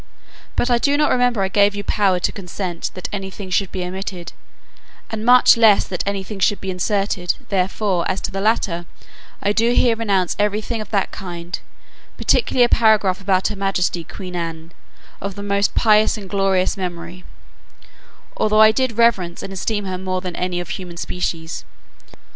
But 0.55 0.71
I 0.71 0.79
do 0.79 0.97
not 0.97 1.11
remember 1.11 1.43
I 1.43 1.47
gave 1.47 1.75
you 1.75 1.83
power 1.83 2.17
to 2.17 2.31
consent 2.31 2.89
that 2.95 3.07
any 3.13 3.29
thing 3.29 3.51
should 3.51 3.71
be 3.71 3.85
omitted, 3.85 4.33
and 5.11 5.23
much 5.23 5.57
less 5.57 5.83
that 5.87 6.01
any 6.07 6.23
thing 6.23 6.39
should 6.39 6.59
be 6.59 6.71
inserted; 6.71 7.35
therefore, 7.49 8.09
as 8.09 8.19
to 8.21 8.31
the 8.31 8.41
latter, 8.41 8.87
I 9.43 9.53
do 9.53 9.73
here 9.73 9.95
renounce 9.95 10.35
every 10.39 10.59
thing 10.59 10.81
of 10.81 10.89
that 10.89 11.11
kind; 11.11 11.59
particularly 12.17 12.63
a 12.63 12.67
paragraph 12.69 13.21
about 13.21 13.49
her 13.49 13.55
majesty 13.55 14.03
Queen 14.03 14.35
Anne, 14.35 14.71
of 15.21 15.37
most 15.37 15.75
pious 15.75 16.17
and 16.17 16.27
glorious 16.27 16.75
memory; 16.75 17.23
although 18.35 18.59
I 18.61 18.71
did 18.71 18.97
reverence 18.97 19.43
and 19.43 19.53
esteem 19.53 19.85
her 19.85 19.99
more 19.99 20.21
than 20.21 20.35
any 20.35 20.59
of 20.59 20.69
human 20.69 20.97
species. 20.97 21.63